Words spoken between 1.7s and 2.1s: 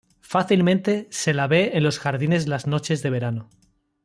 en los